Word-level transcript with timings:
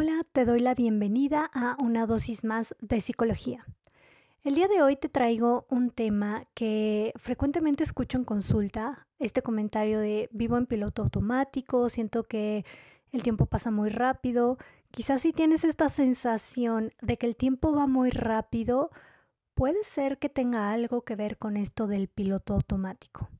Hola, 0.00 0.24
te 0.30 0.44
doy 0.44 0.60
la 0.60 0.76
bienvenida 0.76 1.50
a 1.52 1.76
una 1.80 2.06
dosis 2.06 2.44
más 2.44 2.76
de 2.80 3.00
psicología. 3.00 3.66
El 4.44 4.54
día 4.54 4.68
de 4.68 4.80
hoy 4.80 4.94
te 4.94 5.08
traigo 5.08 5.66
un 5.70 5.90
tema 5.90 6.44
que 6.54 7.12
frecuentemente 7.16 7.82
escucho 7.82 8.16
en 8.16 8.22
consulta, 8.22 9.08
este 9.18 9.42
comentario 9.42 9.98
de 9.98 10.28
vivo 10.30 10.56
en 10.56 10.66
piloto 10.66 11.02
automático, 11.02 11.88
siento 11.88 12.22
que 12.22 12.64
el 13.10 13.24
tiempo 13.24 13.46
pasa 13.46 13.72
muy 13.72 13.90
rápido. 13.90 14.56
Quizás 14.92 15.22
si 15.22 15.32
tienes 15.32 15.64
esta 15.64 15.88
sensación 15.88 16.92
de 17.02 17.18
que 17.18 17.26
el 17.26 17.34
tiempo 17.34 17.72
va 17.72 17.88
muy 17.88 18.10
rápido, 18.10 18.92
puede 19.54 19.82
ser 19.82 20.18
que 20.18 20.28
tenga 20.28 20.70
algo 20.70 21.02
que 21.02 21.16
ver 21.16 21.38
con 21.38 21.56
esto 21.56 21.88
del 21.88 22.06
piloto 22.06 22.54
automático. 22.54 23.30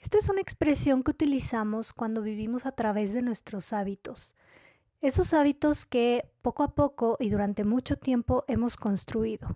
Esta 0.00 0.16
es 0.16 0.30
una 0.30 0.40
expresión 0.40 1.02
que 1.02 1.10
utilizamos 1.10 1.92
cuando 1.92 2.22
vivimos 2.22 2.64
a 2.64 2.72
través 2.72 3.12
de 3.12 3.20
nuestros 3.20 3.74
hábitos. 3.74 4.34
Esos 5.04 5.34
hábitos 5.34 5.84
que 5.84 6.30
poco 6.40 6.62
a 6.62 6.74
poco 6.74 7.18
y 7.20 7.28
durante 7.28 7.62
mucho 7.62 7.96
tiempo 7.96 8.42
hemos 8.48 8.78
construido. 8.78 9.54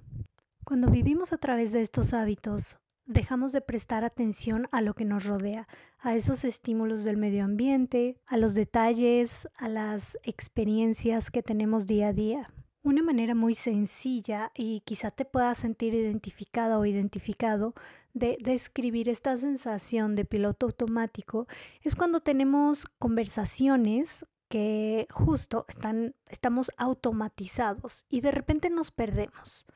Cuando 0.63 0.91
vivimos 0.91 1.33
a 1.33 1.39
través 1.39 1.73
de 1.73 1.81
estos 1.81 2.13
hábitos, 2.13 2.81
dejamos 3.07 3.53
de 3.53 3.63
prestar 3.63 4.05
atención 4.05 4.69
a 4.73 4.83
lo 4.83 4.93
que 4.93 5.07
nos 5.07 5.25
rodea, 5.25 5.67
a 6.01 6.15
esos 6.15 6.45
estímulos 6.45 7.03
del 7.03 7.17
medio 7.17 7.47
ambiente, 7.47 8.21
a 8.29 8.37
los 8.37 8.53
detalles, 8.53 9.49
a 9.57 9.71
las 9.71 10.19
experiencias 10.23 11.31
que 11.31 11.43
tenemos 11.43 11.87
día 11.87 12.09
a 12.09 12.13
día. 12.13 12.47
Una 12.83 13.03
manera 13.03 13.35
muy 13.35 13.55
sencilla 13.55 14.53
y 14.55 14.83
quizá 14.83 15.11
te 15.11 15.25
puedas 15.25 15.57
sentir 15.57 15.95
identificada 15.95 16.79
o 16.79 16.85
identificado 16.85 17.73
de 18.13 18.37
describir 18.43 19.09
esta 19.09 19.35
sensación 19.39 20.15
de 20.15 20.27
piloto 20.27 20.67
automático 20.67 21.47
es 21.81 21.97
cuando 21.97 22.21
tenemos 22.21 22.85
conversaciones 22.99 24.27
que 24.49 25.07
justo 25.13 25.65
están, 25.69 26.15
estamos 26.27 26.71
automatizados 26.77 28.07
y 28.09 28.23
de 28.23 28.31
repente 28.31 28.71
nos 28.71 28.91
perdemos. 28.91 29.67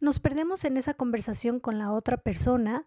Nos 0.00 0.20
perdemos 0.20 0.64
en 0.64 0.76
esa 0.76 0.94
conversación 0.94 1.60
con 1.60 1.78
la 1.78 1.92
otra 1.92 2.16
persona, 2.16 2.86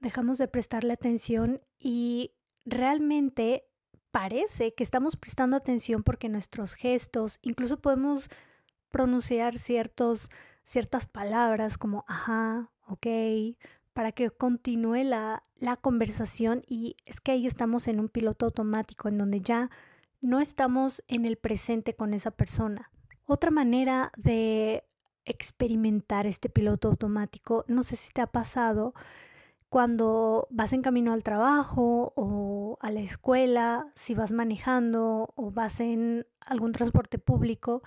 dejamos 0.00 0.38
de 0.38 0.48
prestarle 0.48 0.92
atención 0.92 1.60
y 1.78 2.32
realmente 2.64 3.64
parece 4.10 4.74
que 4.74 4.82
estamos 4.82 5.16
prestando 5.16 5.56
atención 5.56 6.02
porque 6.02 6.28
nuestros 6.28 6.74
gestos, 6.74 7.38
incluso 7.42 7.80
podemos 7.80 8.30
pronunciar 8.90 9.58
ciertos, 9.58 10.30
ciertas 10.64 11.06
palabras 11.06 11.76
como 11.76 12.04
ajá, 12.08 12.70
ok, 12.86 13.06
para 13.92 14.12
que 14.12 14.30
continúe 14.30 15.04
la, 15.04 15.42
la 15.56 15.76
conversación 15.76 16.62
y 16.66 16.96
es 17.04 17.20
que 17.20 17.32
ahí 17.32 17.46
estamos 17.46 17.88
en 17.88 18.00
un 18.00 18.08
piloto 18.08 18.46
automático 18.46 19.08
en 19.08 19.18
donde 19.18 19.40
ya 19.40 19.70
no 20.26 20.40
estamos 20.40 21.04
en 21.06 21.24
el 21.24 21.36
presente 21.36 21.94
con 21.94 22.12
esa 22.12 22.32
persona. 22.32 22.90
Otra 23.26 23.52
manera 23.52 24.10
de 24.16 24.84
experimentar 25.24 26.26
este 26.26 26.48
piloto 26.48 26.88
automático, 26.88 27.64
no 27.68 27.84
sé 27.84 27.94
si 27.94 28.12
te 28.12 28.20
ha 28.20 28.26
pasado 28.26 28.92
cuando 29.68 30.48
vas 30.50 30.72
en 30.72 30.82
camino 30.82 31.12
al 31.12 31.22
trabajo 31.22 32.12
o 32.16 32.76
a 32.80 32.90
la 32.90 33.00
escuela, 33.00 33.88
si 33.94 34.14
vas 34.14 34.32
manejando 34.32 35.32
o 35.36 35.50
vas 35.52 35.80
en 35.80 36.26
algún 36.40 36.72
transporte 36.72 37.18
público, 37.18 37.82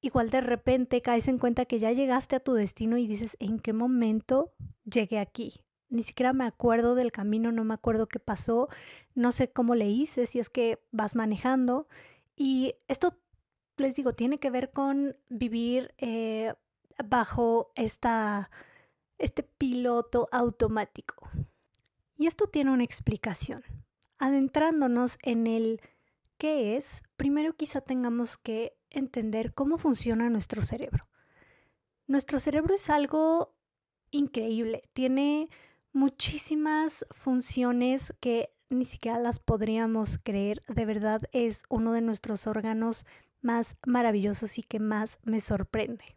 igual 0.00 0.30
de 0.30 0.42
repente 0.42 1.00
caes 1.00 1.28
en 1.28 1.38
cuenta 1.38 1.64
que 1.64 1.78
ya 1.78 1.92
llegaste 1.92 2.36
a 2.36 2.40
tu 2.40 2.52
destino 2.52 2.98
y 2.98 3.06
dices, 3.06 3.36
¿en 3.40 3.58
qué 3.58 3.72
momento 3.72 4.52
llegué 4.84 5.18
aquí? 5.18 5.62
Ni 5.88 6.02
siquiera 6.02 6.32
me 6.32 6.44
acuerdo 6.44 6.94
del 6.94 7.12
camino, 7.12 7.52
no 7.52 7.64
me 7.64 7.74
acuerdo 7.74 8.06
qué 8.08 8.18
pasó, 8.18 8.68
no 9.14 9.32
sé 9.32 9.50
cómo 9.50 9.74
le 9.74 9.88
hice, 9.88 10.26
si 10.26 10.38
es 10.38 10.50
que 10.50 10.82
vas 10.90 11.16
manejando. 11.16 11.88
Y 12.36 12.74
esto, 12.88 13.18
les 13.76 13.94
digo, 13.94 14.12
tiene 14.12 14.38
que 14.38 14.50
ver 14.50 14.70
con 14.70 15.16
vivir 15.28 15.94
eh, 15.98 16.54
bajo 17.04 17.72
esta, 17.74 18.50
este 19.18 19.42
piloto 19.42 20.28
automático. 20.32 21.28
Y 22.16 22.26
esto 22.26 22.48
tiene 22.48 22.72
una 22.72 22.84
explicación. 22.84 23.62
Adentrándonos 24.18 25.18
en 25.22 25.46
el 25.46 25.80
qué 26.38 26.76
es, 26.76 27.02
primero 27.16 27.54
quizá 27.54 27.80
tengamos 27.80 28.36
que 28.36 28.76
entender 28.90 29.54
cómo 29.54 29.78
funciona 29.78 30.28
nuestro 30.28 30.62
cerebro. 30.62 31.08
Nuestro 32.06 32.40
cerebro 32.40 32.74
es 32.74 32.90
algo 32.90 33.54
increíble, 34.10 34.82
tiene 34.92 35.50
muchísimas 35.92 37.06
funciones 37.10 38.14
que 38.20 38.50
ni 38.70 38.84
siquiera 38.84 39.18
las 39.18 39.40
podríamos 39.40 40.18
creer. 40.18 40.62
De 40.68 40.84
verdad 40.84 41.22
es 41.32 41.64
uno 41.68 41.92
de 41.92 42.00
nuestros 42.00 42.46
órganos 42.46 43.06
más 43.40 43.76
maravillosos 43.86 44.58
y 44.58 44.62
que 44.62 44.78
más 44.78 45.20
me 45.22 45.40
sorprende. 45.40 46.16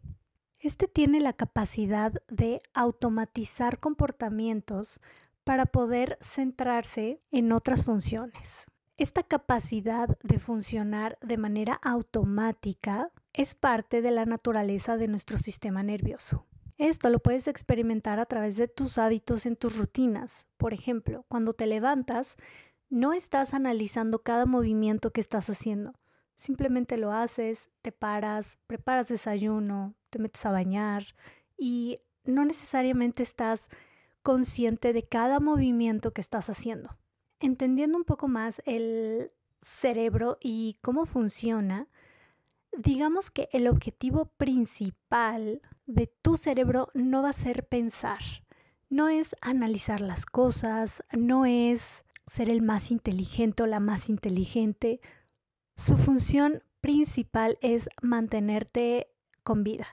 Este 0.60 0.86
tiene 0.86 1.20
la 1.20 1.32
capacidad 1.32 2.12
de 2.28 2.62
automatizar 2.72 3.80
comportamientos 3.80 5.00
para 5.44 5.66
poder 5.66 6.18
centrarse 6.20 7.20
en 7.32 7.52
otras 7.52 7.84
funciones. 7.84 8.66
Esta 8.96 9.24
capacidad 9.24 10.16
de 10.22 10.38
funcionar 10.38 11.18
de 11.20 11.36
manera 11.36 11.74
automática 11.82 13.10
es 13.32 13.54
parte 13.54 14.02
de 14.02 14.12
la 14.12 14.26
naturaleza 14.26 14.96
de 14.96 15.08
nuestro 15.08 15.38
sistema 15.38 15.82
nervioso. 15.82 16.46
Esto 16.82 17.10
lo 17.10 17.20
puedes 17.20 17.46
experimentar 17.46 18.18
a 18.18 18.26
través 18.26 18.56
de 18.56 18.66
tus 18.66 18.98
hábitos 18.98 19.46
en 19.46 19.54
tus 19.54 19.76
rutinas. 19.76 20.48
Por 20.56 20.74
ejemplo, 20.74 21.24
cuando 21.28 21.52
te 21.52 21.66
levantas, 21.66 22.38
no 22.90 23.12
estás 23.12 23.54
analizando 23.54 24.24
cada 24.24 24.46
movimiento 24.46 25.12
que 25.12 25.20
estás 25.20 25.48
haciendo. 25.48 25.92
Simplemente 26.34 26.96
lo 26.96 27.12
haces, 27.12 27.70
te 27.82 27.92
paras, 27.92 28.58
preparas 28.66 29.06
desayuno, 29.06 29.94
te 30.10 30.18
metes 30.18 30.44
a 30.44 30.50
bañar 30.50 31.04
y 31.56 32.00
no 32.24 32.44
necesariamente 32.44 33.22
estás 33.22 33.68
consciente 34.24 34.92
de 34.92 35.04
cada 35.04 35.38
movimiento 35.38 36.12
que 36.12 36.20
estás 36.20 36.50
haciendo. 36.50 36.98
Entendiendo 37.38 37.96
un 37.96 38.04
poco 38.04 38.26
más 38.26 38.60
el 38.66 39.30
cerebro 39.60 40.36
y 40.40 40.78
cómo 40.80 41.06
funciona, 41.06 41.86
digamos 42.76 43.30
que 43.30 43.48
el 43.52 43.68
objetivo 43.68 44.32
principal 44.36 45.62
de 45.86 46.06
tu 46.06 46.36
cerebro 46.36 46.88
no 46.94 47.22
va 47.22 47.30
a 47.30 47.34
ser 47.34 47.66
pensar, 47.66 48.20
no 48.88 49.08
es 49.08 49.36
analizar 49.40 50.00
las 50.00 50.26
cosas, 50.26 51.02
no 51.12 51.46
es 51.46 52.04
ser 52.26 52.50
el 52.50 52.62
más 52.62 52.90
inteligente 52.90 53.62
o 53.62 53.66
la 53.66 53.80
más 53.80 54.08
inteligente. 54.08 55.00
Su 55.76 55.96
función 55.96 56.62
principal 56.80 57.58
es 57.62 57.88
mantenerte 58.02 59.08
con 59.42 59.64
vida. 59.64 59.86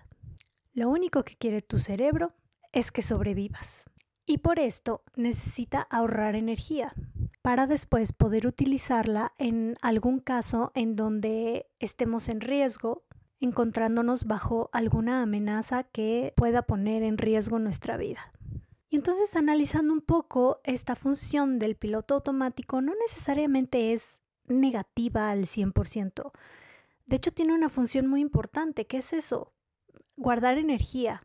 Lo 0.74 0.90
único 0.90 1.24
que 1.24 1.38
quiere 1.38 1.62
tu 1.62 1.78
cerebro 1.78 2.34
es 2.72 2.92
que 2.92 3.02
sobrevivas. 3.02 3.86
Y 4.26 4.40
por 4.40 4.60
esto 4.60 5.04
necesita 5.16 5.82
ahorrar 5.82 6.36
energía 6.36 6.94
para 7.42 7.68
después 7.68 8.14
poder 8.14 8.46
utilizarla 8.46 9.34
en 9.38 9.76
algún 9.82 10.20
caso 10.20 10.72
en 10.76 10.96
donde 10.96 11.68
estemos 11.80 12.30
en 12.30 12.42
riesgo, 12.42 13.06
encontrándonos 13.40 14.26
bajo 14.26 14.70
alguna 14.74 15.22
amenaza 15.22 15.84
que 15.84 16.34
pueda 16.36 16.64
poner 16.64 17.04
en 17.04 17.18
riesgo 17.18 17.60
nuestra 17.60 17.98
vida. 17.98 18.34
Y 18.90 18.96
entonces 18.96 19.36
analizando 19.36 19.94
un 19.94 20.02
poco 20.02 20.62
esta 20.64 20.96
función 20.96 21.60
del 21.60 21.76
piloto 21.76 22.16
automático 22.16 22.82
no 22.82 22.94
necesariamente 22.96 23.94
es 23.94 24.22
negativa 24.48 25.30
al 25.30 25.46
100%. 25.46 26.32
De 27.06 27.16
hecho 27.16 27.32
tiene 27.32 27.54
una 27.54 27.70
función 27.70 28.08
muy 28.08 28.22
importante, 28.22 28.88
que 28.88 28.98
es 28.98 29.14
eso, 29.14 29.54
guardar 30.18 30.58
energía, 30.58 31.24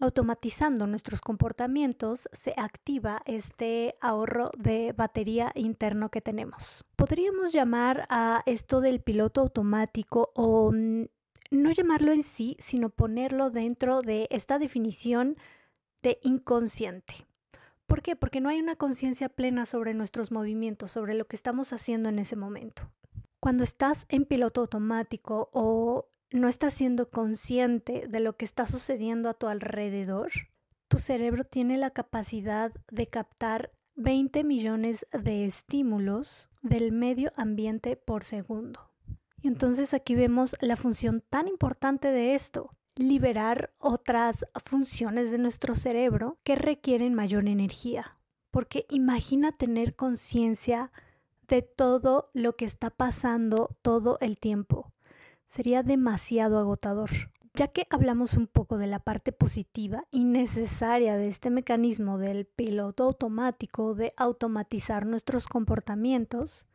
automatizando 0.00 0.86
nuestros 0.86 1.20
comportamientos, 1.20 2.28
se 2.32 2.54
activa 2.56 3.22
este 3.24 3.94
ahorro 4.00 4.50
de 4.58 4.92
batería 4.92 5.52
interno 5.54 6.10
que 6.10 6.20
tenemos. 6.20 6.84
Podríamos 6.96 7.52
llamar 7.52 8.06
a 8.10 8.42
esto 8.46 8.80
del 8.80 9.00
piloto 9.00 9.40
automático 9.40 10.32
o 10.34 10.72
no 11.56 11.70
llamarlo 11.72 12.12
en 12.12 12.22
sí, 12.22 12.56
sino 12.58 12.90
ponerlo 12.90 13.50
dentro 13.50 14.02
de 14.02 14.28
esta 14.30 14.58
definición 14.58 15.36
de 16.02 16.18
inconsciente. 16.22 17.26
¿Por 17.86 18.02
qué? 18.02 18.16
Porque 18.16 18.40
no 18.40 18.48
hay 18.48 18.60
una 18.60 18.76
conciencia 18.76 19.28
plena 19.28 19.66
sobre 19.66 19.94
nuestros 19.94 20.32
movimientos, 20.32 20.90
sobre 20.90 21.14
lo 21.14 21.26
que 21.26 21.36
estamos 21.36 21.72
haciendo 21.72 22.08
en 22.08 22.18
ese 22.18 22.36
momento. 22.36 22.90
Cuando 23.40 23.64
estás 23.64 24.06
en 24.08 24.24
piloto 24.24 24.62
automático 24.62 25.50
o 25.52 26.08
no 26.30 26.48
estás 26.48 26.74
siendo 26.74 27.10
consciente 27.10 28.06
de 28.08 28.20
lo 28.20 28.36
que 28.36 28.44
está 28.44 28.66
sucediendo 28.66 29.28
a 29.28 29.34
tu 29.34 29.46
alrededor, 29.46 30.30
tu 30.88 30.98
cerebro 30.98 31.44
tiene 31.44 31.76
la 31.76 31.90
capacidad 31.90 32.72
de 32.90 33.06
captar 33.06 33.72
20 33.94 34.44
millones 34.44 35.06
de 35.12 35.44
estímulos 35.44 36.48
del 36.62 36.92
medio 36.92 37.32
ambiente 37.36 37.96
por 37.96 38.24
segundo. 38.24 38.85
Entonces 39.46 39.94
aquí 39.94 40.14
vemos 40.14 40.56
la 40.60 40.76
función 40.76 41.22
tan 41.28 41.48
importante 41.48 42.08
de 42.08 42.34
esto, 42.34 42.74
liberar 42.94 43.72
otras 43.78 44.46
funciones 44.64 45.30
de 45.30 45.38
nuestro 45.38 45.76
cerebro 45.76 46.38
que 46.42 46.56
requieren 46.56 47.14
mayor 47.14 47.46
energía. 47.46 48.18
Porque 48.50 48.86
imagina 48.88 49.52
tener 49.52 49.94
conciencia 49.94 50.90
de 51.46 51.62
todo 51.62 52.30
lo 52.32 52.56
que 52.56 52.64
está 52.64 52.90
pasando 52.90 53.76
todo 53.82 54.18
el 54.20 54.38
tiempo 54.38 54.92
sería 55.46 55.82
demasiado 55.82 56.58
agotador. 56.58 57.10
Ya 57.54 57.68
que 57.68 57.86
hablamos 57.88 58.34
un 58.34 58.46
poco 58.46 58.76
de 58.76 58.86
la 58.86 58.98
parte 58.98 59.32
positiva 59.32 60.04
y 60.10 60.24
necesaria 60.24 61.16
de 61.16 61.28
este 61.28 61.48
mecanismo 61.48 62.18
del 62.18 62.44
piloto 62.44 63.04
automático 63.04 63.94
de 63.94 64.12
automatizar 64.18 65.06
nuestros 65.06 65.46
comportamientos, 65.46 66.66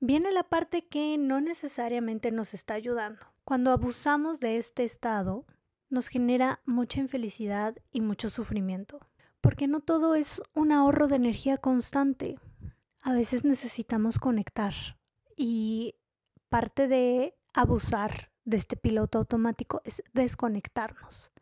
viene 0.00 0.32
la 0.32 0.42
parte 0.42 0.86
que 0.86 1.16
no 1.18 1.40
necesariamente 1.40 2.32
nos 2.32 2.54
está 2.54 2.74
ayudando. 2.74 3.20
Cuando 3.44 3.70
abusamos 3.70 4.40
de 4.40 4.56
este 4.56 4.84
estado, 4.84 5.46
nos 5.90 6.08
genera 6.08 6.60
mucha 6.64 7.00
infelicidad 7.00 7.76
y 7.90 8.00
mucho 8.00 8.30
sufrimiento, 8.30 9.00
porque 9.40 9.66
no 9.66 9.80
todo 9.80 10.14
es 10.14 10.42
un 10.54 10.72
ahorro 10.72 11.08
de 11.08 11.16
energía 11.16 11.56
constante. 11.56 12.38
A 13.02 13.12
veces 13.12 13.44
necesitamos 13.44 14.18
conectar 14.18 14.74
y 15.36 15.94
parte 16.48 16.88
de 16.88 17.36
abusar 17.54 18.30
de 18.44 18.56
este 18.56 18.76
piloto 18.76 19.18
automático 19.18 19.80
es 19.84 20.02
desconectarnos. 20.12 21.32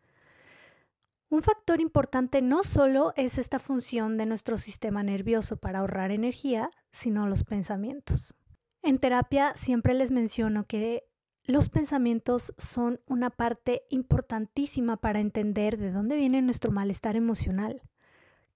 Un 1.29 1.43
factor 1.43 1.79
importante 1.79 2.41
no 2.41 2.63
solo 2.63 3.13
es 3.15 3.37
esta 3.37 3.59
función 3.59 4.17
de 4.17 4.25
nuestro 4.25 4.57
sistema 4.57 5.03
nervioso 5.03 5.57
para 5.57 5.79
ahorrar 5.79 6.11
energía, 6.11 6.71
sino 6.91 7.27
los 7.27 7.43
pensamientos. 7.43 8.35
En 8.81 8.97
terapia 8.97 9.53
siempre 9.55 9.93
les 9.93 10.11
menciono 10.11 10.65
que 10.65 11.09
los 11.43 11.69
pensamientos 11.69 12.53
son 12.57 13.01
una 13.07 13.29
parte 13.29 13.83
importantísima 13.89 14.97
para 14.97 15.19
entender 15.19 15.77
de 15.77 15.91
dónde 15.91 16.15
viene 16.15 16.41
nuestro 16.41 16.71
malestar 16.71 17.15
emocional, 17.15 17.81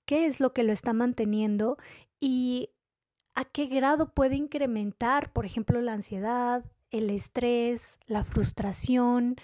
qué 0.05 0.27
es 0.27 0.39
lo 0.39 0.53
que 0.53 0.63
lo 0.63 0.73
está 0.73 0.93
manteniendo 0.93 1.77
y 2.19 2.69
a 3.35 3.45
qué 3.45 3.65
grado 3.65 4.13
puede 4.13 4.35
incrementar, 4.35 5.33
por 5.33 5.45
ejemplo, 5.45 5.81
la 5.81 5.93
ansiedad, 5.93 6.63
el 6.91 7.09
estrés, 7.09 7.99
la 8.05 8.23
frustración, 8.23 9.35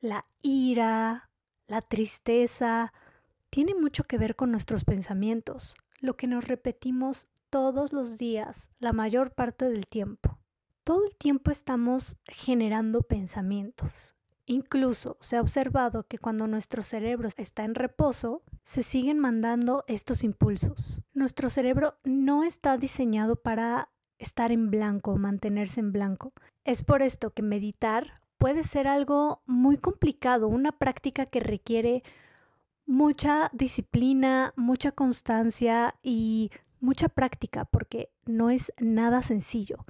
la 0.00 0.26
ira, 0.42 1.30
la 1.68 1.82
tristeza. 1.82 2.92
Tiene 3.48 3.74
mucho 3.74 4.04
que 4.04 4.18
ver 4.18 4.34
con 4.34 4.50
nuestros 4.50 4.84
pensamientos, 4.84 5.76
lo 6.00 6.16
que 6.16 6.26
nos 6.26 6.48
repetimos 6.48 7.28
todos 7.50 7.92
los 7.92 8.18
días, 8.18 8.70
la 8.78 8.92
mayor 8.92 9.32
parte 9.32 9.68
del 9.68 9.86
tiempo. 9.86 10.38
Todo 10.84 11.04
el 11.04 11.16
tiempo 11.16 11.50
estamos 11.50 12.16
generando 12.26 13.02
pensamientos. 13.02 14.14
Incluso 14.46 15.16
se 15.20 15.36
ha 15.36 15.40
observado 15.40 16.06
que 16.06 16.18
cuando 16.18 16.46
nuestro 16.46 16.84
cerebro 16.84 17.28
está 17.36 17.64
en 17.64 17.74
reposo, 17.74 18.42
se 18.62 18.84
siguen 18.84 19.18
mandando 19.18 19.84
estos 19.88 20.22
impulsos. 20.22 21.00
Nuestro 21.14 21.50
cerebro 21.50 21.98
no 22.04 22.44
está 22.44 22.78
diseñado 22.78 23.34
para 23.34 23.90
estar 24.18 24.52
en 24.52 24.70
blanco, 24.70 25.16
mantenerse 25.16 25.80
en 25.80 25.92
blanco. 25.92 26.32
Es 26.64 26.84
por 26.84 27.02
esto 27.02 27.30
que 27.30 27.42
meditar 27.42 28.20
puede 28.38 28.62
ser 28.62 28.86
algo 28.86 29.42
muy 29.46 29.78
complicado, 29.78 30.46
una 30.46 30.72
práctica 30.72 31.26
que 31.26 31.40
requiere 31.40 32.04
mucha 32.86 33.50
disciplina, 33.52 34.52
mucha 34.56 34.92
constancia 34.92 35.96
y 36.02 36.50
mucha 36.86 37.08
práctica 37.08 37.66
porque 37.66 38.10
no 38.24 38.48
es 38.48 38.72
nada 38.78 39.22
sencillo. 39.22 39.84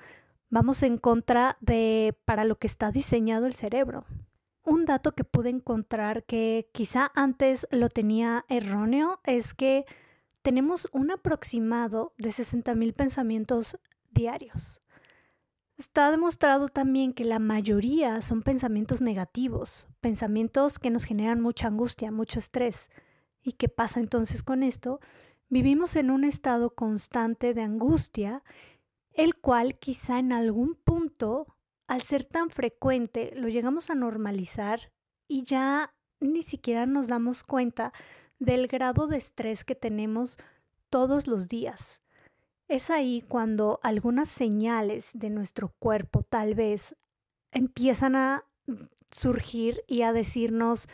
Vamos 0.49 0.83
en 0.83 0.97
contra 0.97 1.59
de 1.61 2.19
para 2.25 2.45
lo 2.45 2.59
que 2.59 2.67
está 2.67 2.91
diseñado 2.91 3.47
el 3.47 3.55
cerebro. 3.55 4.07
Un 4.65 4.87
dato 4.87 5.13
que 5.13 5.23
pude 5.23 5.51
encontrar 5.51 6.25
que 6.25 6.71
quizá 6.73 7.13
antes 7.15 7.69
lo 7.71 7.89
tenía 7.89 8.45
erróneo 8.49 9.21
es 9.25 9.55
que 9.55 9.85
tenemos 10.43 10.89
un 10.93 11.11
aproximado 11.11 12.15
de 12.19 12.31
60.000 12.31 12.95
pensamientos 12.95 13.79
diarios. 14.11 14.81
Está 15.77 16.11
demostrado 16.11 16.69
también 16.69 17.13
que 17.13 17.27
la 17.27 17.39
mayoría 17.39 18.23
son 18.23 18.43
pensamientos 18.43 19.03
negativos, 19.03 19.89
pensamientos 20.01 20.79
que 20.79 20.91
nos 20.91 21.05
generan 21.05 21.43
mucha 21.43 21.67
angustia, 21.67 22.11
mucho 22.11 22.39
estrés. 22.39 22.89
¿Y 23.43 23.53
qué 23.53 23.69
pasa 23.69 24.01
entonces 24.01 24.43
con 24.43 24.63
esto? 24.63 25.01
Vivimos 25.49 25.95
en 25.95 26.11
un 26.11 26.25
estado 26.25 26.75
constante 26.75 27.55
de 27.55 27.63
angustia, 27.63 28.43
el 29.13 29.37
cual 29.37 29.79
quizá 29.79 30.19
en 30.19 30.33
algún 30.33 30.75
punto, 30.75 31.57
al 31.87 32.03
ser 32.03 32.25
tan 32.25 32.51
frecuente, 32.51 33.33
lo 33.37 33.49
llegamos 33.49 33.89
a 33.89 33.95
normalizar 33.95 34.93
y 35.29 35.45
ya 35.45 35.95
ni 36.19 36.43
siquiera 36.43 36.87
nos 36.87 37.07
damos 37.07 37.45
cuenta 37.45 37.93
del 38.41 38.67
grado 38.67 39.07
de 39.07 39.19
estrés 39.19 39.63
que 39.63 39.77
tenemos 39.77 40.37
todos 40.91 41.29
los 41.29 41.47
días. 41.47 42.03
Es 42.67 42.91
ahí 42.91 43.23
cuando 43.29 43.79
algunas 43.85 44.29
señales 44.29 45.13
de 45.15 45.31
nuestro 45.31 45.69
cuerpo 45.79 46.25
tal 46.25 46.57
vez 46.57 46.97
empiezan 47.53 48.17
a 48.17 48.45
surgir 49.13 49.85
y 49.87 50.03
a 50.03 50.13
decirnos, 50.13 50.89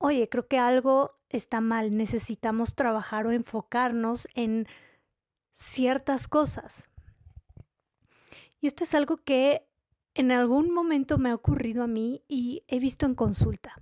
oye, 0.00 0.28
creo 0.28 0.48
que 0.48 0.58
algo 0.58 1.18
está 1.28 1.60
mal, 1.60 1.96
necesitamos 1.96 2.74
trabajar 2.74 3.26
o 3.26 3.32
enfocarnos 3.32 4.26
en 4.34 4.66
ciertas 5.54 6.26
cosas. 6.26 6.88
Y 8.60 8.66
esto 8.66 8.82
es 8.84 8.94
algo 8.94 9.18
que 9.18 9.68
en 10.14 10.32
algún 10.32 10.72
momento 10.74 11.18
me 11.18 11.30
ha 11.30 11.34
ocurrido 11.34 11.84
a 11.84 11.86
mí 11.86 12.24
y 12.28 12.64
he 12.66 12.80
visto 12.80 13.06
en 13.06 13.14
consulta. 13.14 13.80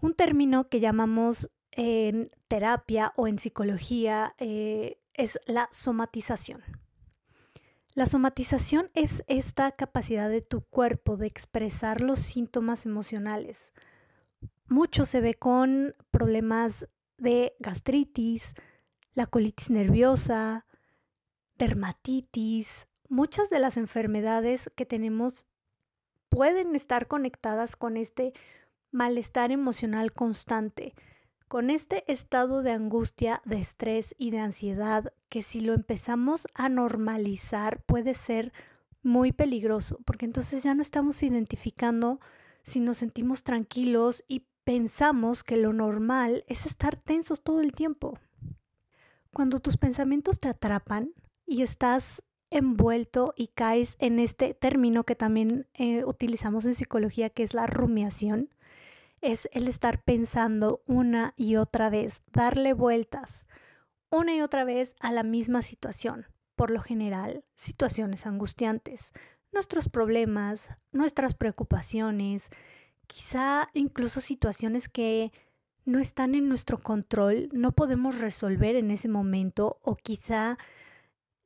Un 0.00 0.14
término 0.14 0.68
que 0.68 0.80
llamamos 0.80 1.50
en 1.72 2.30
terapia 2.46 3.12
o 3.16 3.26
en 3.26 3.38
psicología 3.38 4.34
eh, 4.38 5.00
es 5.14 5.38
la 5.46 5.68
somatización. 5.72 6.62
La 7.94 8.06
somatización 8.06 8.88
es 8.94 9.24
esta 9.26 9.72
capacidad 9.72 10.30
de 10.30 10.42
tu 10.42 10.60
cuerpo 10.60 11.16
de 11.16 11.26
expresar 11.26 12.00
los 12.00 12.20
síntomas 12.20 12.86
emocionales 12.86 13.74
mucho 14.68 15.04
se 15.04 15.20
ve 15.20 15.34
con 15.34 15.94
problemas 16.10 16.88
de 17.16 17.54
gastritis, 17.58 18.54
la 19.14 19.26
colitis 19.26 19.70
nerviosa, 19.70 20.66
dermatitis. 21.56 22.86
Muchas 23.08 23.50
de 23.50 23.58
las 23.58 23.76
enfermedades 23.76 24.70
que 24.76 24.86
tenemos 24.86 25.46
pueden 26.28 26.74
estar 26.76 27.08
conectadas 27.08 27.76
con 27.76 27.96
este 27.96 28.32
malestar 28.90 29.50
emocional 29.50 30.12
constante, 30.12 30.94
con 31.48 31.70
este 31.70 32.10
estado 32.10 32.62
de 32.62 32.72
angustia, 32.72 33.42
de 33.44 33.58
estrés 33.58 34.14
y 34.18 34.30
de 34.30 34.38
ansiedad 34.38 35.12
que 35.28 35.42
si 35.42 35.60
lo 35.60 35.72
empezamos 35.72 36.46
a 36.54 36.68
normalizar 36.68 37.82
puede 37.84 38.14
ser 38.14 38.52
muy 39.02 39.32
peligroso, 39.32 39.98
porque 40.04 40.26
entonces 40.26 40.62
ya 40.62 40.74
no 40.74 40.82
estamos 40.82 41.22
identificando 41.22 42.20
si 42.62 42.80
nos 42.80 42.98
sentimos 42.98 43.42
tranquilos 43.42 44.24
y 44.28 44.44
pensamos 44.68 45.44
que 45.44 45.56
lo 45.56 45.72
normal 45.72 46.44
es 46.46 46.66
estar 46.66 46.94
tensos 46.94 47.42
todo 47.42 47.62
el 47.62 47.72
tiempo. 47.72 48.18
Cuando 49.32 49.60
tus 49.60 49.78
pensamientos 49.78 50.38
te 50.38 50.48
atrapan 50.48 51.14
y 51.46 51.62
estás 51.62 52.22
envuelto 52.50 53.32
y 53.34 53.46
caes 53.46 53.96
en 53.98 54.18
este 54.18 54.52
término 54.52 55.04
que 55.04 55.14
también 55.14 55.68
eh, 55.72 56.04
utilizamos 56.04 56.66
en 56.66 56.74
psicología, 56.74 57.30
que 57.30 57.44
es 57.44 57.54
la 57.54 57.66
rumiación, 57.66 58.50
es 59.22 59.48
el 59.52 59.68
estar 59.68 60.02
pensando 60.02 60.82
una 60.84 61.32
y 61.38 61.56
otra 61.56 61.88
vez, 61.88 62.22
darle 62.30 62.74
vueltas 62.74 63.46
una 64.10 64.34
y 64.34 64.42
otra 64.42 64.64
vez 64.64 64.96
a 65.00 65.12
la 65.12 65.22
misma 65.22 65.62
situación, 65.62 66.26
por 66.56 66.70
lo 66.70 66.82
general 66.82 67.42
situaciones 67.54 68.26
angustiantes, 68.26 69.14
nuestros 69.50 69.88
problemas, 69.88 70.68
nuestras 70.92 71.32
preocupaciones, 71.32 72.50
quizá 73.08 73.68
incluso 73.74 74.20
situaciones 74.20 74.88
que 74.88 75.32
no 75.84 75.98
están 75.98 76.36
en 76.36 76.48
nuestro 76.48 76.78
control, 76.78 77.48
no 77.52 77.72
podemos 77.72 78.18
resolver 78.20 78.76
en 78.76 78.92
ese 78.92 79.08
momento 79.08 79.80
o 79.82 79.96
quizá 79.96 80.58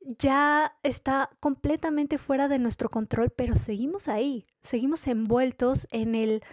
ya 0.01 0.75
está 0.83 1.31
completamente 1.39 2.17
fuera 2.17 2.49
de 2.49 2.59
nuestro 2.59 2.89
control, 2.89 3.31
pero 3.31 3.55
seguimos 3.55 4.09
ahí, 4.09 4.45
seguimos 4.61 5.07
envueltos 5.07 5.87
en 5.91 6.13
el 6.13 6.43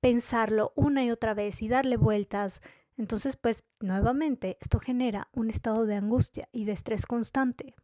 pensarlo 0.00 0.72
una 0.76 1.04
y 1.04 1.10
otra 1.10 1.34
vez 1.34 1.60
y 1.60 1.68
darle 1.68 1.96
vueltas. 1.96 2.62
Entonces, 2.96 3.36
pues 3.36 3.64
nuevamente, 3.80 4.56
esto 4.60 4.78
genera 4.78 5.28
un 5.32 5.50
estado 5.50 5.86
de 5.86 5.96
angustia 5.96 6.48
y 6.52 6.64
de 6.64 6.72
estrés 6.72 7.04
constante. 7.04 7.74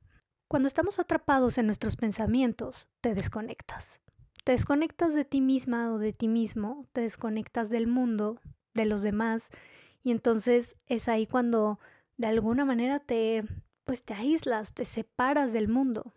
Cuando 0.47 0.69
estamos 0.69 1.01
atrapados 1.01 1.59
en 1.59 1.67
nuestros 1.67 1.97
pensamientos, 1.97 2.89
te 3.01 3.15
desconectas. 3.15 4.01
Te 4.47 4.53
desconectas 4.53 5.17
de 5.17 5.25
ti 5.25 5.41
misma 5.41 5.93
o 5.93 5.99
de 5.99 6.13
ti 6.13 6.29
mismo, 6.29 6.87
te 6.93 7.01
desconectas 7.01 7.69
del 7.69 7.89
mundo, 7.89 8.41
de 8.75 8.87
los 8.87 9.03
demás, 9.03 9.51
y 10.05 10.13
entonces 10.13 10.77
es 10.87 11.09
ahí 11.09 11.27
cuando 11.27 11.81
de 12.17 12.29
alguna 12.29 12.65
manera 12.65 13.01
te 13.01 13.43
pues 13.83 14.05
te 14.05 14.15
aíslas, 14.15 14.73
te 14.73 14.85
separas 14.85 15.53
del 15.53 15.67
mundo. 15.67 16.13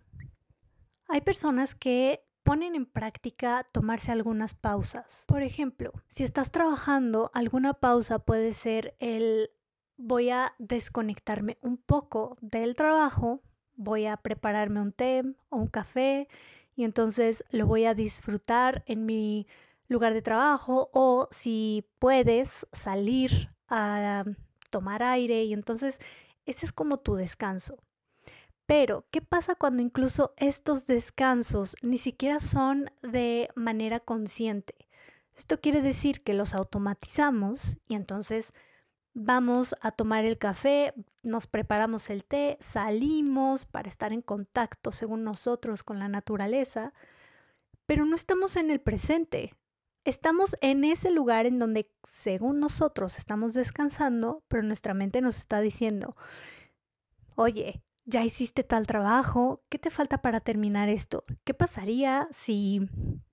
Hay 1.07 1.21
personas 1.21 1.74
que 1.74 2.24
ponen 2.43 2.75
en 2.75 2.86
práctica 2.86 3.65
tomarse 3.71 4.12
algunas 4.12 4.53
pausas. 4.53 5.24
Por 5.27 5.41
ejemplo, 5.41 5.91
si 6.07 6.24
estás 6.24 6.51
trabajando, 6.51 7.31
alguna 7.33 7.74
pausa 7.74 8.19
puede 8.19 8.53
ser 8.53 8.95
el 9.00 9.50
voy 9.98 10.29
a 10.29 10.53
desconectarme 10.59 11.57
un 11.63 11.77
poco 11.77 12.38
del 12.41 12.75
trabajo, 12.75 13.41
voy 13.74 14.05
a 14.05 14.17
prepararme 14.17 14.81
un 14.81 14.91
té 14.91 15.24
o 15.50 15.57
un 15.57 15.67
café 15.67 16.27
y 16.75 16.83
entonces 16.83 17.43
lo 17.51 17.67
voy 17.67 17.85
a 17.85 17.93
disfrutar 17.93 18.83
en 18.88 19.05
mi 19.05 19.47
lugar 19.88 20.13
de 20.13 20.21
trabajo 20.21 20.89
o 20.93 21.27
si 21.31 21.85
puedes 21.99 22.67
salir 22.71 23.49
a 23.67 24.23
tomar 24.69 25.03
aire 25.03 25.43
y 25.43 25.53
entonces 25.53 25.99
ese 26.45 26.65
es 26.65 26.71
como 26.71 26.97
tu 26.97 27.15
descanso. 27.15 27.77
Pero, 28.65 29.07
¿qué 29.09 29.21
pasa 29.21 29.55
cuando 29.55 29.81
incluso 29.81 30.33
estos 30.38 30.85
descansos 30.85 31.75
ni 31.81 31.97
siquiera 31.97 32.39
son 32.39 32.91
de 33.01 33.49
manera 33.55 33.99
consciente? 33.99 34.75
Esto 35.35 35.59
quiere 35.59 35.81
decir 35.81 36.21
que 36.21 36.35
los 36.35 36.53
automatizamos 36.53 37.77
y 37.88 37.95
entonces 37.95 38.53
vamos 39.21 39.75
a 39.81 39.91
tomar 39.91 40.23
el 40.23 40.38
café, 40.38 40.93
nos 41.23 41.45
preparamos 41.45 42.09
el 42.09 42.23
té, 42.23 42.57
salimos 42.61 43.65
para 43.65 43.89
estar 43.89 44.13
en 44.13 44.21
contacto, 44.21 44.91
según 44.91 45.25
nosotros, 45.25 45.83
con 45.83 45.99
la 45.99 46.07
naturaleza, 46.07 46.93
pero 47.85 48.05
no 48.05 48.15
estamos 48.15 48.55
en 48.55 48.71
el 48.71 48.79
presente. 48.79 49.53
Estamos 50.05 50.55
en 50.61 50.85
ese 50.85 51.11
lugar 51.11 51.45
en 51.45 51.59
donde, 51.59 51.91
según 52.03 52.61
nosotros, 52.61 53.17
estamos 53.17 53.53
descansando, 53.53 54.43
pero 54.47 54.63
nuestra 54.63 54.93
mente 54.93 55.19
nos 55.19 55.38
está 55.38 55.59
diciendo, 55.59 56.15
oye, 57.35 57.83
ya 58.05 58.23
hiciste 58.23 58.63
tal 58.63 58.88
trabajo, 58.88 59.61
¿qué 59.67 59.77
te 59.77 59.89
falta 59.89 60.21
para 60.21 60.39
terminar 60.39 60.88
esto? 60.88 61.25
¿Qué 61.43 61.53
pasaría 61.53 62.29
si 62.31 62.89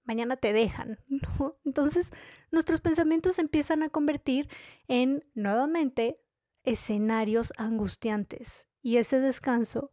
mañana 0.07 0.37
te 0.37 0.53
dejan? 0.53 0.99
Entonces, 1.65 2.13
nuestros 2.51 2.81
pensamientos 2.81 3.39
empiezan 3.39 3.83
a 3.83 3.89
convertir 3.89 4.49
en, 4.89 5.25
nuevamente, 5.35 6.21
escenarios 6.63 7.53
angustiantes. 7.57 8.69
Y 8.83 8.99
ese 8.99 9.21
descanso 9.21 9.91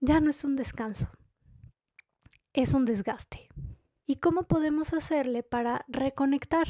ya 0.00 0.20
no 0.20 0.30
es 0.30 0.44
un 0.44 0.56
descanso, 0.56 1.10
es 2.52 2.74
un 2.74 2.84
desgaste. 2.84 3.48
¿Y 4.06 4.16
cómo 4.16 4.44
podemos 4.44 4.92
hacerle 4.92 5.42
para 5.42 5.84
reconectar 5.88 6.68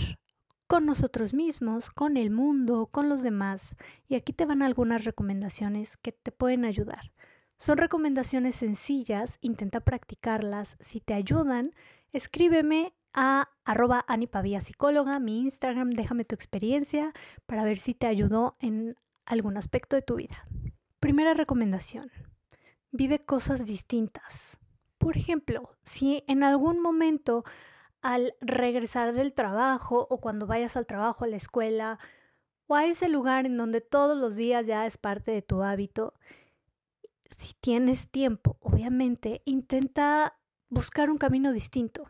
con 0.67 0.87
nosotros 0.87 1.35
mismos, 1.35 1.91
con 1.91 2.17
el 2.17 2.31
mundo, 2.31 2.87
con 2.87 3.11
los 3.11 3.23
demás? 3.23 3.77
Y 4.09 4.15
aquí 4.15 4.33
te 4.33 4.47
van 4.47 4.63
algunas 4.63 5.05
recomendaciones 5.05 5.99
que 5.99 6.13
te 6.13 6.33
pueden 6.33 6.65
ayudar. 6.65 7.13
Son 7.59 7.79
recomendaciones 7.79 8.57
sencillas, 8.57 9.39
intenta 9.41 9.81
practicarlas. 9.81 10.77
Si 10.81 11.01
te 11.01 11.15
ayudan, 11.15 11.73
escríbeme 12.13 12.95
a 13.13 13.49
arroba 13.65 14.05
anipavia 14.09 14.61
psicóloga, 14.61 15.19
mi 15.19 15.41
Instagram, 15.41 15.91
déjame 15.91 16.25
tu 16.25 16.35
experiencia 16.35 17.13
para 17.47 17.65
ver 17.65 17.79
si 17.79 17.95
te 17.95 18.07
ayudó 18.07 18.57
en 18.61 18.97
algún 19.25 19.57
aspecto 19.57 19.97
de 19.97 20.03
tu 20.03 20.17
vida. 20.17 20.45
Primera 21.01 21.35
recomendación, 21.35 22.11
vive 22.93 23.19
cosas 23.19 23.65
distintas. 23.65 24.59
Por 24.99 25.17
ejemplo, 25.17 25.77
si 25.85 26.25
en 26.27 26.43
algún 26.43 26.81
momento 26.81 27.45
al 28.03 28.35
regresar 28.41 29.13
del 29.15 29.33
trabajo 29.33 30.07
o 30.11 30.21
cuando 30.21 30.47
vayas 30.47 30.77
al 30.77 30.87
trabajo, 30.87 31.25
a 31.25 31.29
la 31.29 31.37
escuela 31.37 31.99
o 32.67 32.75
a 32.75 32.87
ese 32.87 33.09
lugar 33.09 33.47
en 33.47 33.57
donde 33.57 33.81
todos 33.81 34.17
los 34.17 34.37
días 34.37 34.67
ya 34.67 34.87
es 34.87 34.97
parte 34.97 35.33
de 35.33 35.43
tu 35.43 35.63
hábito, 35.63 36.15
si 37.37 37.55
tienes 37.55 38.11
tiempo, 38.11 38.59
obviamente, 38.61 39.43
intenta 39.45 40.39
buscar 40.76 41.09
un 41.09 41.16
camino 41.16 41.54
distinto. 41.54 42.06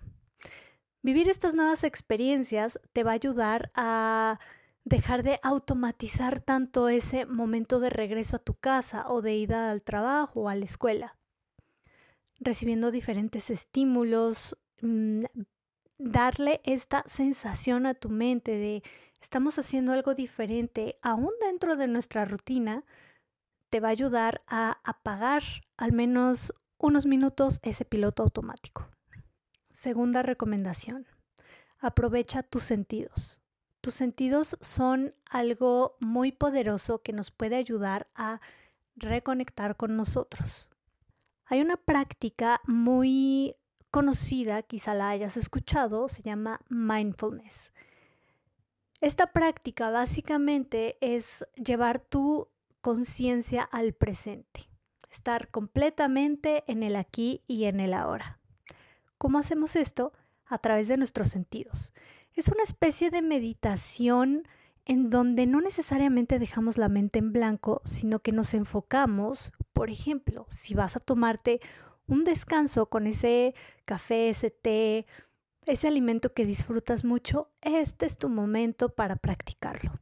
Vivir 1.01 1.29
estas 1.29 1.55
nuevas 1.55 1.85
experiencias 1.85 2.81
te 2.93 3.05
va 3.05 3.13
a 3.13 3.15
ayudar 3.15 3.71
a 3.77 4.41
dejar 4.85 5.23
de 5.23 5.39
automatizar 5.45 6.41
tanto 6.41 6.89
ese 6.89 7.27
momento 7.27 7.79
de 7.79 7.91
regreso 7.91 8.35
a 8.35 8.41
tu 8.41 8.55
casa 8.55 9.09
o 9.09 9.23
de 9.23 9.37
ida 9.37 9.71
al 9.71 9.83
trabajo 9.83 10.41
o 10.41 10.49
a 10.49 10.57
la 10.57 10.65
escuela. 10.65 11.17
Recibiendo 12.41 12.91
diferentes 12.91 13.51
estímulos, 13.51 14.59
mm, 14.83 15.27
darle 15.99 16.61
esta 16.65 17.05
sensación 17.07 17.87
a 17.87 17.95
tu 17.95 18.09
mente 18.09 18.51
de 18.51 18.83
estamos 19.21 19.61
haciendo 19.61 19.93
algo 19.93 20.17
diferente 20.17 20.99
aún 21.03 21.31
dentro 21.41 21.77
de 21.77 21.87
nuestra 21.87 22.25
rutina, 22.25 22.85
te 23.71 23.79
va 23.79 23.89
a 23.89 23.93
ayudar 23.93 24.43
a 24.49 24.81
apagar 24.83 25.45
al 25.77 25.93
menos 25.93 26.53
unos 26.79 27.07
minutos 27.07 27.61
ese 27.63 27.85
piloto 27.85 28.23
automático. 28.23 28.89
Segunda 29.71 30.23
recomendación, 30.23 31.07
aprovecha 31.79 32.43
tus 32.43 32.65
sentidos. 32.65 33.41
Tus 33.81 33.95
sentidos 33.95 34.57
son 34.61 35.15
algo 35.31 35.97
muy 36.01 36.33
poderoso 36.33 37.03
que 37.03 37.13
nos 37.13 37.31
puede 37.31 37.57
ayudar 37.57 38.09
a 38.15 38.41
reconectar 38.97 39.77
con 39.77 39.97
nosotros. 39.97 40.69
Hay 41.45 41.61
una 41.61 41.77
práctica 41.77 42.61
muy 42.67 43.55
conocida, 43.91 44.63
quizá 44.63 44.95
la 44.95 45.11
hayas 45.11 45.37
escuchado, 45.37 46.09
se 46.09 46.23
llama 46.23 46.61
mindfulness. 46.69 47.73
Esta 49.01 49.33
práctica 49.33 49.91
básicamente 49.91 50.97
es 51.01 51.47
llevar 51.55 52.01
tu 52.01 52.49
conciencia 52.81 53.63
al 53.63 53.93
presente, 53.93 54.69
estar 55.17 55.49
completamente 55.49 56.63
en 56.67 56.83
el 56.83 56.95
aquí 56.97 57.43
y 57.47 57.65
en 57.65 57.81
el 57.81 57.95
ahora. 57.95 58.39
¿Cómo 59.19 59.39
hacemos 59.39 59.77
esto? 59.77 60.13
A 60.45 60.59
través 60.59 60.89
de 60.89 60.97
nuestros 60.99 61.31
sentidos. 61.31 61.93
Es 62.35 62.49
una 62.49 62.63
especie 62.63 63.11
de 63.11 63.23
meditación 63.23 64.47
en 64.85 65.11
donde 65.11 65.47
no 65.47 65.61
necesariamente 65.61 66.39
dejamos 66.39 66.79
la 66.79 66.89
mente 66.89 67.19
en 67.19 67.33
blanco, 67.33 67.81
sino 67.85 68.21
que 68.21 68.31
nos 68.31 68.55
enfocamos, 68.55 69.53
por 69.73 69.91
ejemplo, 69.91 70.47
si 70.49 70.75
vas 70.75 70.97
a 70.97 71.01
tomarte 71.01 71.61
un 72.07 72.23
descanso 72.23 72.89
con 72.89 73.07
ese 73.07 73.55
café, 73.85 74.29
ese 74.29 74.51
té, 74.51 75.07
ese 75.65 75.89
alimento 75.89 76.35
que 76.35 76.47
disfrutas 76.47 77.05
mucho, 77.05 77.51
este 77.63 78.07
es 78.07 78.17
tu 78.17 78.29
momento 78.29 78.95
para 78.95 79.17
practicarlo. 79.17 79.93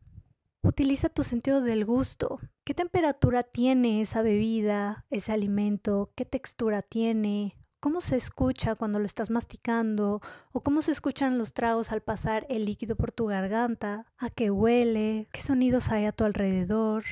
Utiliza 0.64 1.10
tu 1.10 1.24
sentido 1.24 1.60
del 1.60 1.84
gusto. 1.84 2.40
¿Qué 2.64 2.72
temperatura 2.72 3.42
tiene 3.42 4.00
esa 4.00 4.22
bebida, 4.22 5.04
ese 5.10 5.30
alimento? 5.30 6.10
¿Qué 6.14 6.24
textura 6.24 6.80
tiene? 6.80 7.58
¿Cómo 7.80 8.00
se 8.00 8.16
escucha 8.16 8.74
cuando 8.74 8.98
lo 8.98 9.04
estás 9.04 9.28
masticando? 9.28 10.22
¿O 10.52 10.62
cómo 10.62 10.80
se 10.80 10.90
escuchan 10.90 11.36
los 11.36 11.52
tragos 11.52 11.92
al 11.92 12.00
pasar 12.00 12.46
el 12.48 12.64
líquido 12.64 12.96
por 12.96 13.12
tu 13.12 13.26
garganta? 13.26 14.10
¿A 14.16 14.30
qué 14.30 14.50
huele? 14.50 15.28
¿Qué 15.34 15.42
sonidos 15.42 15.90
hay 15.90 16.06
a 16.06 16.12
tu 16.12 16.24
alrededor? 16.24 17.04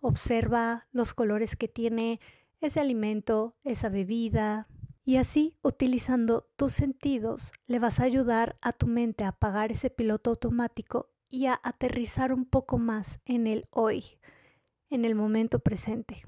Observa 0.00 0.86
los 0.90 1.12
colores 1.12 1.54
que 1.54 1.68
tiene 1.68 2.18
ese 2.62 2.80
alimento, 2.80 3.56
esa 3.62 3.90
bebida. 3.90 4.68
Y 5.04 5.18
así, 5.18 5.58
utilizando 5.60 6.48
tus 6.56 6.72
sentidos, 6.72 7.52
le 7.66 7.78
vas 7.78 8.00
a 8.00 8.04
ayudar 8.04 8.56
a 8.62 8.72
tu 8.72 8.86
mente 8.86 9.24
a 9.24 9.28
apagar 9.28 9.70
ese 9.70 9.90
piloto 9.90 10.30
automático 10.30 11.10
y 11.28 11.46
a 11.46 11.60
aterrizar 11.62 12.32
un 12.32 12.44
poco 12.44 12.78
más 12.78 13.20
en 13.24 13.46
el 13.46 13.66
hoy, 13.70 14.18
en 14.90 15.04
el 15.04 15.14
momento 15.14 15.58
presente. 15.60 16.22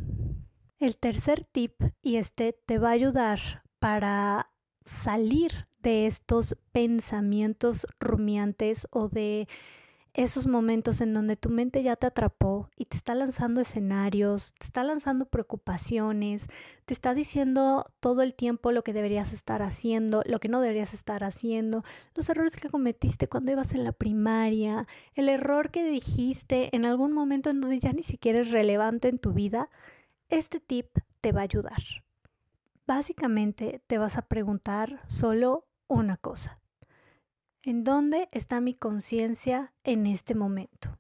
El 0.78 0.96
tercer 0.96 1.44
tip, 1.44 1.74
y 2.02 2.16
este 2.16 2.52
te 2.52 2.78
va 2.78 2.90
a 2.90 2.92
ayudar 2.92 3.64
para 3.78 4.52
salir 4.84 5.68
de 5.78 6.06
estos 6.06 6.56
pensamientos 6.72 7.86
rumiantes 8.00 8.86
o 8.90 9.08
de 9.08 9.48
esos 10.18 10.48
momentos 10.48 11.00
en 11.00 11.14
donde 11.14 11.36
tu 11.36 11.48
mente 11.48 11.84
ya 11.84 11.94
te 11.94 12.08
atrapó 12.08 12.68
y 12.76 12.86
te 12.86 12.96
está 12.96 13.14
lanzando 13.14 13.60
escenarios, 13.60 14.52
te 14.58 14.66
está 14.66 14.82
lanzando 14.82 15.26
preocupaciones, 15.26 16.48
te 16.86 16.92
está 16.92 17.14
diciendo 17.14 17.84
todo 18.00 18.22
el 18.22 18.34
tiempo 18.34 18.72
lo 18.72 18.82
que 18.82 18.92
deberías 18.92 19.32
estar 19.32 19.62
haciendo, 19.62 20.24
lo 20.26 20.40
que 20.40 20.48
no 20.48 20.60
deberías 20.60 20.92
estar 20.92 21.22
haciendo, 21.22 21.84
los 22.16 22.28
errores 22.28 22.56
que 22.56 22.68
cometiste 22.68 23.28
cuando 23.28 23.52
ibas 23.52 23.74
en 23.74 23.84
la 23.84 23.92
primaria, 23.92 24.88
el 25.14 25.28
error 25.28 25.70
que 25.70 25.88
dijiste 25.88 26.74
en 26.74 26.84
algún 26.84 27.12
momento 27.12 27.50
en 27.50 27.60
donde 27.60 27.78
ya 27.78 27.92
ni 27.92 28.02
siquiera 28.02 28.40
es 28.40 28.50
relevante 28.50 29.06
en 29.06 29.20
tu 29.20 29.32
vida, 29.32 29.70
este 30.30 30.58
tip 30.58 30.98
te 31.20 31.30
va 31.30 31.42
a 31.42 31.44
ayudar. 31.44 31.80
Básicamente 32.88 33.82
te 33.86 33.98
vas 33.98 34.18
a 34.18 34.22
preguntar 34.22 35.00
solo 35.06 35.68
una 35.86 36.16
cosa. 36.16 36.58
¿En 37.64 37.82
dónde 37.82 38.28
está 38.30 38.60
mi 38.60 38.72
conciencia 38.72 39.72
en 39.82 40.06
este 40.06 40.34
momento? 40.34 40.96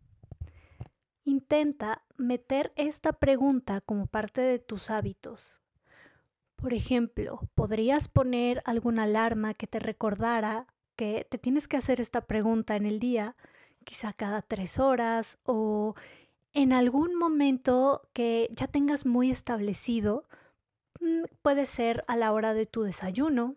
Intenta 1.24 2.04
meter 2.16 2.72
esta 2.74 3.12
pregunta 3.12 3.80
como 3.80 4.06
parte 4.06 4.40
de 4.40 4.58
tus 4.58 4.90
hábitos. 4.90 5.60
Por 6.56 6.74
ejemplo, 6.74 7.40
podrías 7.54 8.08
poner 8.08 8.60
alguna 8.64 9.04
alarma 9.04 9.54
que 9.54 9.68
te 9.68 9.78
recordara 9.78 10.66
que 10.96 11.24
te 11.30 11.38
tienes 11.38 11.68
que 11.68 11.76
hacer 11.76 12.00
esta 12.00 12.22
pregunta 12.22 12.74
en 12.74 12.84
el 12.84 12.98
día, 12.98 13.36
quizá 13.84 14.12
cada 14.12 14.42
tres 14.42 14.80
horas 14.80 15.38
o 15.44 15.94
en 16.54 16.72
algún 16.72 17.14
momento 17.14 18.02
que 18.12 18.48
ya 18.50 18.66
tengas 18.66 19.06
muy 19.06 19.30
establecido. 19.30 20.24
Mm, 21.00 21.22
puede 21.40 21.66
ser 21.66 22.04
a 22.08 22.16
la 22.16 22.32
hora 22.32 22.52
de 22.52 22.66
tu 22.66 22.82
desayuno, 22.82 23.54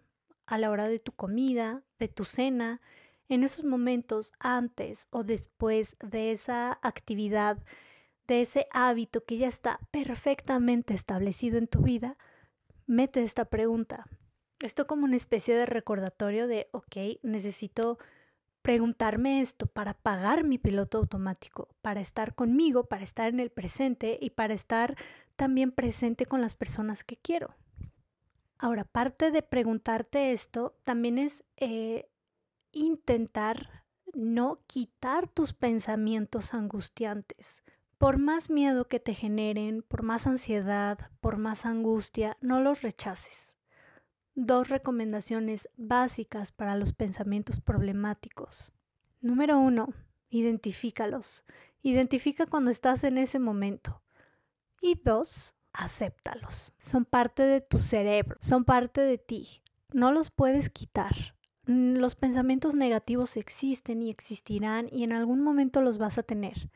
a 0.51 0.57
la 0.57 0.69
hora 0.69 0.89
de 0.89 0.99
tu 0.99 1.13
comida, 1.13 1.81
de 1.97 2.09
tu 2.09 2.25
cena, 2.25 2.81
en 3.29 3.45
esos 3.45 3.63
momentos 3.63 4.33
antes 4.37 5.07
o 5.09 5.23
después 5.23 5.95
de 6.01 6.33
esa 6.33 6.77
actividad, 6.81 7.63
de 8.27 8.41
ese 8.41 8.67
hábito 8.71 9.23
que 9.23 9.37
ya 9.37 9.47
está 9.47 9.79
perfectamente 9.91 10.93
establecido 10.93 11.57
en 11.57 11.67
tu 11.67 11.79
vida, 11.83 12.17
mete 12.85 13.23
esta 13.23 13.45
pregunta. 13.45 14.07
Esto 14.61 14.87
como 14.87 15.05
una 15.05 15.15
especie 15.15 15.55
de 15.55 15.65
recordatorio 15.65 16.47
de, 16.47 16.67
ok, 16.73 16.97
necesito 17.23 17.97
preguntarme 18.61 19.39
esto 19.39 19.67
para 19.67 19.93
pagar 19.93 20.43
mi 20.43 20.57
piloto 20.57 20.97
automático, 20.97 21.69
para 21.81 22.01
estar 22.01 22.35
conmigo, 22.35 22.89
para 22.89 23.05
estar 23.05 23.29
en 23.29 23.39
el 23.39 23.51
presente 23.51 24.19
y 24.19 24.31
para 24.31 24.53
estar 24.53 24.97
también 25.37 25.71
presente 25.71 26.25
con 26.25 26.41
las 26.41 26.55
personas 26.55 27.05
que 27.05 27.15
quiero. 27.15 27.55
Ahora, 28.63 28.83
parte 28.83 29.31
de 29.31 29.41
preguntarte 29.41 30.33
esto 30.33 30.77
también 30.83 31.17
es 31.17 31.43
eh, 31.57 32.11
intentar 32.71 33.87
no 34.13 34.59
quitar 34.67 35.27
tus 35.27 35.51
pensamientos 35.53 36.53
angustiantes. 36.53 37.63
Por 37.97 38.19
más 38.19 38.51
miedo 38.51 38.87
que 38.87 38.99
te 38.99 39.15
generen, 39.15 39.81
por 39.81 40.03
más 40.03 40.27
ansiedad, 40.27 41.09
por 41.21 41.37
más 41.37 41.65
angustia, 41.65 42.37
no 42.39 42.59
los 42.59 42.83
rechaces. 42.83 43.57
Dos 44.35 44.69
recomendaciones 44.69 45.67
básicas 45.75 46.51
para 46.51 46.75
los 46.75 46.93
pensamientos 46.93 47.59
problemáticos. 47.59 48.73
Número 49.21 49.57
uno, 49.57 49.91
identifícalos. 50.29 51.43
Identifica 51.81 52.45
cuando 52.45 52.69
estás 52.69 53.03
en 53.05 53.17
ese 53.17 53.39
momento. 53.39 54.03
Y 54.79 55.01
dos, 55.03 55.55
acéptalos. 55.73 56.73
Son 56.79 57.05
parte 57.05 57.43
de 57.43 57.61
tu 57.61 57.77
cerebro, 57.77 58.37
son 58.41 58.65
parte 58.65 59.01
de 59.01 59.17
ti. 59.17 59.61
No 59.93 60.11
los 60.11 60.31
puedes 60.31 60.69
quitar. 60.69 61.35
Los 61.65 62.15
pensamientos 62.15 62.75
negativos 62.75 63.37
existen 63.37 64.01
y 64.01 64.09
existirán 64.09 64.87
y 64.91 65.03
en 65.03 65.13
algún 65.13 65.41
momento 65.41 65.81
los 65.81 65.97
vas 65.97 66.17
a 66.17 66.23
tener. 66.23 66.69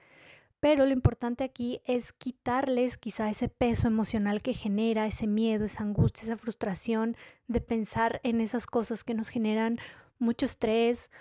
Pero 0.59 0.85
lo 0.85 0.93
importante 0.93 1.43
aquí 1.43 1.81
es 1.85 2.13
quitarles 2.13 2.97
quizá 2.97 3.29
ese 3.29 3.49
peso 3.49 3.87
emocional 3.87 4.41
que 4.41 4.53
genera, 4.53 5.05
ese 5.05 5.27
miedo, 5.27 5.65
esa 5.65 5.83
angustia, 5.83 6.23
esa 6.23 6.37
frustración 6.37 7.15
de 7.47 7.61
pensar 7.61 8.19
en 8.23 8.41
esas 8.41 8.65
cosas 8.65 9.03
que 9.03 9.13
nos 9.13 9.29
generan 9.29 9.77
mucho 10.17 10.45
estrés, 10.45 11.11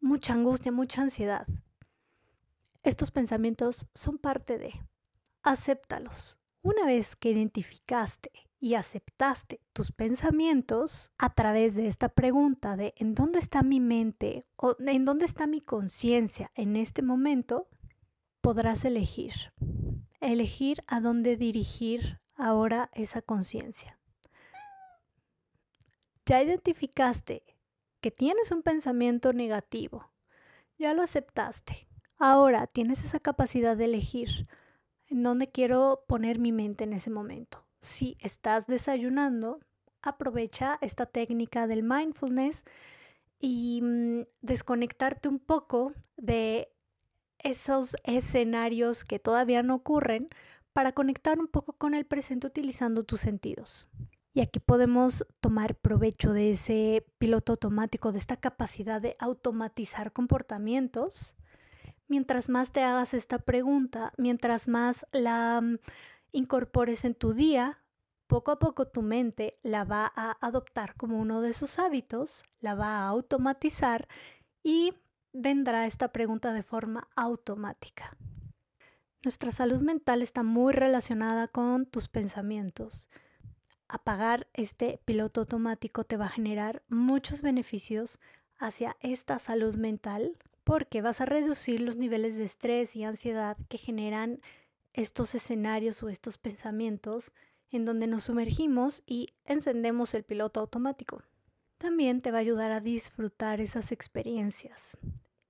mucha 0.00 0.32
angustia, 0.32 0.72
mucha 0.72 1.02
ansiedad. 1.02 1.46
Estos 2.82 3.10
pensamientos 3.10 3.86
son 3.94 4.18
parte 4.18 4.58
de. 4.58 4.72
Acéptalos. 5.42 6.38
Una 6.64 6.86
vez 6.86 7.14
que 7.14 7.30
identificaste 7.30 8.30
y 8.58 8.72
aceptaste 8.72 9.60
tus 9.74 9.92
pensamientos 9.92 11.12
a 11.18 11.34
través 11.34 11.74
de 11.74 11.88
esta 11.88 12.08
pregunta 12.08 12.74
de 12.78 12.94
¿en 12.96 13.14
dónde 13.14 13.38
está 13.38 13.62
mi 13.62 13.80
mente 13.80 14.46
o 14.56 14.74
en 14.78 15.04
dónde 15.04 15.26
está 15.26 15.46
mi 15.46 15.60
conciencia 15.60 16.50
en 16.54 16.76
este 16.76 17.02
momento? 17.02 17.68
podrás 18.40 18.86
elegir. 18.86 19.52
Elegir 20.20 20.82
a 20.86 21.00
dónde 21.00 21.36
dirigir 21.36 22.22
ahora 22.34 22.88
esa 22.94 23.20
conciencia. 23.20 23.98
Ya 26.24 26.42
identificaste 26.42 27.42
que 28.00 28.10
tienes 28.10 28.50
un 28.52 28.62
pensamiento 28.62 29.34
negativo. 29.34 30.10
Ya 30.78 30.94
lo 30.94 31.02
aceptaste. 31.02 31.88
Ahora 32.16 32.66
tienes 32.66 33.04
esa 33.04 33.20
capacidad 33.20 33.76
de 33.76 33.84
elegir 33.84 34.48
en 35.10 35.22
dónde 35.22 35.50
quiero 35.50 36.04
poner 36.06 36.38
mi 36.38 36.52
mente 36.52 36.84
en 36.84 36.92
ese 36.92 37.10
momento. 37.10 37.64
Si 37.80 38.16
estás 38.20 38.66
desayunando, 38.66 39.60
aprovecha 40.02 40.78
esta 40.80 41.06
técnica 41.06 41.66
del 41.66 41.82
mindfulness 41.82 42.64
y 43.38 43.80
mm, 43.82 44.22
desconectarte 44.40 45.28
un 45.28 45.38
poco 45.38 45.92
de 46.16 46.72
esos 47.38 47.96
escenarios 48.04 49.04
que 49.04 49.18
todavía 49.18 49.62
no 49.62 49.74
ocurren 49.74 50.28
para 50.72 50.92
conectar 50.92 51.38
un 51.38 51.46
poco 51.46 51.74
con 51.74 51.94
el 51.94 52.04
presente 52.04 52.46
utilizando 52.46 53.04
tus 53.04 53.20
sentidos. 53.20 53.88
Y 54.32 54.40
aquí 54.40 54.58
podemos 54.58 55.24
tomar 55.40 55.76
provecho 55.76 56.32
de 56.32 56.50
ese 56.50 57.06
piloto 57.18 57.52
automático, 57.52 58.10
de 58.10 58.18
esta 58.18 58.36
capacidad 58.36 59.00
de 59.00 59.14
automatizar 59.20 60.12
comportamientos. 60.12 61.36
Mientras 62.14 62.48
más 62.48 62.70
te 62.70 62.84
hagas 62.84 63.12
esta 63.12 63.40
pregunta, 63.40 64.12
mientras 64.18 64.68
más 64.68 65.04
la 65.10 65.60
mm, 65.60 65.78
incorpores 66.30 67.04
en 67.04 67.16
tu 67.16 67.32
día, 67.32 67.82
poco 68.28 68.52
a 68.52 68.60
poco 68.60 68.86
tu 68.86 69.02
mente 69.02 69.58
la 69.64 69.82
va 69.82 70.12
a 70.14 70.38
adoptar 70.40 70.94
como 70.94 71.18
uno 71.18 71.40
de 71.40 71.52
sus 71.52 71.80
hábitos, 71.80 72.44
la 72.60 72.76
va 72.76 72.98
a 72.98 73.08
automatizar 73.08 74.06
y 74.62 74.94
vendrá 75.32 75.88
esta 75.88 76.12
pregunta 76.12 76.52
de 76.52 76.62
forma 76.62 77.08
automática. 77.16 78.16
Nuestra 79.24 79.50
salud 79.50 79.82
mental 79.82 80.22
está 80.22 80.44
muy 80.44 80.72
relacionada 80.72 81.48
con 81.48 81.84
tus 81.84 82.08
pensamientos. 82.08 83.08
Apagar 83.88 84.46
este 84.52 85.00
piloto 85.04 85.40
automático 85.40 86.04
te 86.04 86.16
va 86.16 86.26
a 86.26 86.36
generar 86.38 86.84
muchos 86.86 87.42
beneficios 87.42 88.20
hacia 88.56 88.96
esta 89.00 89.40
salud 89.40 89.74
mental 89.74 90.38
porque 90.64 91.02
vas 91.02 91.20
a 91.20 91.26
reducir 91.26 91.80
los 91.80 91.96
niveles 91.96 92.36
de 92.36 92.44
estrés 92.44 92.96
y 92.96 93.04
ansiedad 93.04 93.56
que 93.68 93.78
generan 93.78 94.40
estos 94.92 95.34
escenarios 95.34 96.02
o 96.02 96.08
estos 96.08 96.38
pensamientos 96.38 97.32
en 97.70 97.84
donde 97.84 98.06
nos 98.06 98.24
sumergimos 98.24 99.02
y 99.06 99.34
encendemos 99.44 100.14
el 100.14 100.24
piloto 100.24 100.60
automático. 100.60 101.22
También 101.78 102.22
te 102.22 102.30
va 102.30 102.38
a 102.38 102.40
ayudar 102.40 102.72
a 102.72 102.80
disfrutar 102.80 103.60
esas 103.60 103.92
experiencias. 103.92 104.96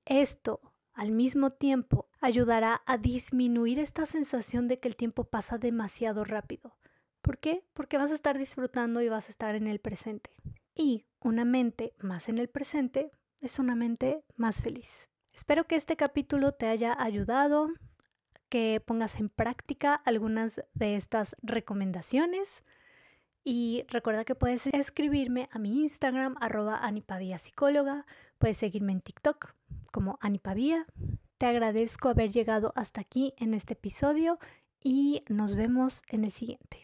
Esto, 0.04 0.60
al 0.92 1.12
mismo 1.12 1.50
tiempo, 1.50 2.08
ayudará 2.20 2.82
a 2.86 2.98
disminuir 2.98 3.78
esta 3.78 4.06
sensación 4.06 4.68
de 4.68 4.80
que 4.80 4.88
el 4.88 4.96
tiempo 4.96 5.24
pasa 5.24 5.58
demasiado 5.58 6.24
rápido. 6.24 6.76
¿Por 7.20 7.38
qué? 7.38 7.64
Porque 7.72 7.98
vas 7.98 8.10
a 8.10 8.14
estar 8.14 8.38
disfrutando 8.38 9.00
y 9.00 9.08
vas 9.08 9.28
a 9.28 9.30
estar 9.30 9.54
en 9.54 9.66
el 9.66 9.78
presente. 9.78 10.30
Y 10.74 11.04
una 11.20 11.44
mente 11.44 11.94
más 12.00 12.28
en 12.28 12.38
el 12.38 12.48
presente 12.48 13.12
es 13.44 13.58
una 13.58 13.74
mente 13.74 14.24
más 14.36 14.62
feliz. 14.62 15.08
Espero 15.32 15.66
que 15.66 15.76
este 15.76 15.96
capítulo 15.96 16.52
te 16.52 16.66
haya 16.66 16.96
ayudado, 16.98 17.68
que 18.48 18.82
pongas 18.84 19.20
en 19.20 19.28
práctica 19.28 19.94
algunas 19.94 20.60
de 20.72 20.96
estas 20.96 21.36
recomendaciones. 21.42 22.64
Y 23.42 23.84
recuerda 23.88 24.24
que 24.24 24.34
puedes 24.34 24.66
escribirme 24.68 25.48
a 25.52 25.58
mi 25.58 25.82
Instagram, 25.82 26.36
arroba 26.40 26.80
psicóloga. 27.38 28.06
Puedes 28.38 28.56
seguirme 28.56 28.92
en 28.92 29.02
TikTok, 29.02 29.54
como 29.92 30.18
Anipavía. 30.22 30.86
Te 31.36 31.46
agradezco 31.46 32.08
haber 32.08 32.30
llegado 32.30 32.72
hasta 32.76 33.02
aquí 33.02 33.34
en 33.36 33.52
este 33.52 33.74
episodio 33.74 34.38
y 34.82 35.22
nos 35.28 35.54
vemos 35.54 36.02
en 36.08 36.24
el 36.24 36.32
siguiente. 36.32 36.80